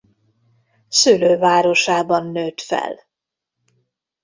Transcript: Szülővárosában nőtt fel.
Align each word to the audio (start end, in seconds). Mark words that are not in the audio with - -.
Szülővárosában 0.89 2.27
nőtt 2.27 2.61
fel. 2.61 2.99